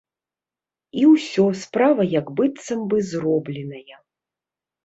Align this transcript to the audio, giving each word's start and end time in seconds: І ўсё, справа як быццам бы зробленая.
І 1.01 1.03
ўсё, 1.11 1.45
справа 1.63 2.03
як 2.19 2.33
быццам 2.39 2.79
бы 2.95 3.07
зробленая. 3.11 3.97